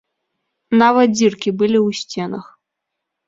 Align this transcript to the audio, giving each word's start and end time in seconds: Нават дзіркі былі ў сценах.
Нават 0.81 1.07
дзіркі 1.17 1.49
былі 1.59 1.79
ў 1.87 1.99
сценах. 1.99 2.45